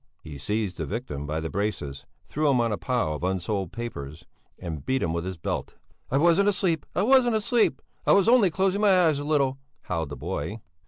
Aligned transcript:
He 0.23 0.39
seized 0.39 0.77
the 0.77 0.87
victim 0.87 1.27
by 1.27 1.39
the 1.39 1.51
braces, 1.51 2.07
threw 2.25 2.49
him 2.49 2.59
on 2.59 2.71
a 2.71 2.77
pile 2.79 3.13
of 3.13 3.23
unsold 3.23 3.71
papers, 3.71 4.25
and 4.57 4.83
beat 4.83 5.03
him 5.03 5.13
with 5.13 5.25
his 5.25 5.37
belt. 5.37 5.75
"I 6.09 6.17
wasn't 6.17 6.49
asleep! 6.49 6.87
I 6.95 7.03
wasn't 7.03 7.35
asleep! 7.35 7.83
I 8.07 8.13
was 8.13 8.27
only 8.27 8.49
closing 8.49 8.81
my 8.81 9.05
eyes 9.05 9.19
a 9.19 9.23
little," 9.23 9.59
howled 9.83 10.09
the 10.09 10.17
boy. 10.17 10.59